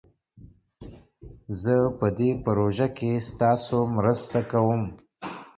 [1.61, 4.83] زه په دي پروژه کښي ستاسو مرسته کووم